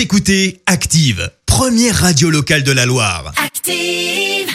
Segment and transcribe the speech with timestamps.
[0.00, 3.34] Vous écoutez Active, première radio locale de la Loire.
[3.36, 4.48] Active.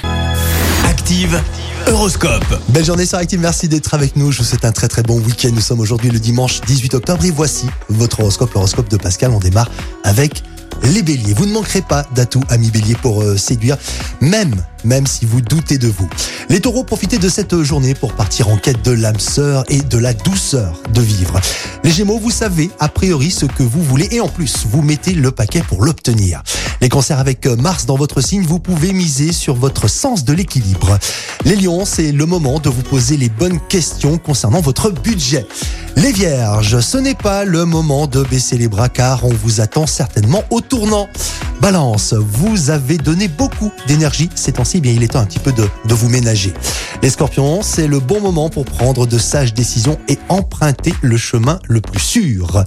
[0.85, 1.39] Active,
[1.85, 2.63] Horoscope.
[2.69, 4.31] Belle journée sur Active, merci d'être avec nous.
[4.31, 5.52] Je vous souhaite un très très bon week-end.
[5.54, 9.29] Nous sommes aujourd'hui le dimanche 18 octobre et voici votre horoscope, l'horoscope de Pascal.
[9.29, 9.70] On démarre
[10.04, 10.42] avec
[10.81, 11.34] les béliers.
[11.34, 13.77] Vous ne manquerez pas d'atouts, amis béliers, pour euh, séduire,
[14.21, 16.09] même, même si vous doutez de vous.
[16.50, 19.98] Les taureaux, profitez de cette journée pour partir en quête de l'âme sœur et de
[19.98, 21.39] la douceur de vivre.
[21.84, 25.14] Les gémeaux, vous savez a priori ce que vous voulez et en plus, vous mettez
[25.14, 26.43] le paquet pour l'obtenir.
[26.82, 31.00] Les cancers avec Mars dans votre signe, vous pouvez miser sur votre sens de l'équilibre.
[31.46, 35.47] Les lions, c'est le moment de vous poser les bonnes questions concernant votre budget.
[35.95, 39.88] Les vierges, ce n'est pas le moment de baisser les bras car on vous attend
[39.88, 41.08] certainement au tournant.
[41.61, 45.52] Balance, vous avez donné beaucoup d'énergie ces temps-ci, bien il est temps un petit peu
[45.52, 46.53] de, de vous ménager.
[47.02, 51.59] Les scorpions, c'est le bon moment pour prendre de sages décisions et emprunter le chemin
[51.67, 52.63] le plus sûr.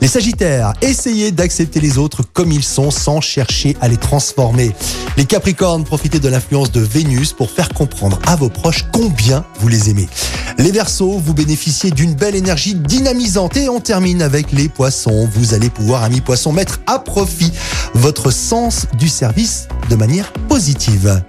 [0.00, 4.72] Les sagittaires, essayez d'accepter les autres comme ils sont sans chercher à les transformer.
[5.16, 9.68] Les capricornes, profitez de l'influence de Vénus pour faire comprendre à vos proches combien vous
[9.68, 10.08] les aimez.
[10.58, 15.28] Les versos, vous bénéficiez d'une belle énergie dynamisante et on termine avec les poissons.
[15.32, 17.50] Vous allez pouvoir, amis poissons, mettre à profit
[17.94, 21.22] votre sens du service de manière positive.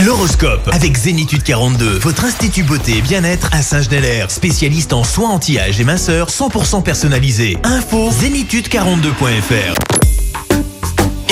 [0.00, 5.80] L'horoscope avec Zénitude 42, votre institut beauté et bien-être à Saint-Genélaire, spécialiste en soins anti-âge
[5.80, 7.56] et minceur 100% personnalisé.
[7.64, 9.74] Info zénitude42.fr.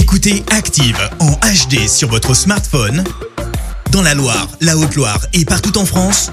[0.00, 3.04] Écoutez Active en HD sur votre smartphone,
[3.92, 6.32] dans la Loire, la Haute-Loire et partout en France,